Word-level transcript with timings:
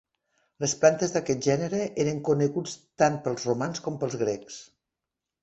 Les 0.63 0.71
plantes 0.83 1.11
d'aquest 1.17 1.43
gènere 1.47 1.81
eren 2.05 2.23
coneguts 2.31 2.75
tant 3.03 3.21
pels 3.29 3.47
romans 3.51 3.85
com 3.89 4.01
pels 4.07 4.19
grecs. 4.25 4.59